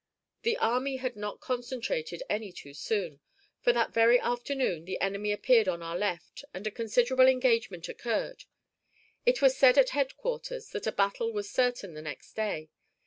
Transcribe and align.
The 0.41 0.57
army 0.57 0.95
had 0.95 1.15
not 1.15 1.41
concentrated 1.41 2.23
any 2.27 2.51
too 2.51 2.73
soon, 2.73 3.19
for 3.59 3.71
that 3.71 3.93
very 3.93 4.19
afternoon 4.19 4.85
the 4.85 4.99
enemy 4.99 5.31
appeared 5.31 5.67
on 5.67 5.83
our 5.83 5.95
left, 5.95 6.43
and 6.55 6.65
a 6.65 6.71
considerable 6.71 7.27
engagement 7.27 7.87
occurred. 7.87 8.45
It 9.27 9.43
was 9.43 9.55
said 9.55 9.77
at 9.77 9.91
headquarters 9.91 10.69
that 10.69 10.87
a 10.87 10.91
battle 10.91 11.31
was 11.31 11.51
certain 11.51 11.93
the 11.93 12.01
next 12.01 12.33
day. 12.33 12.71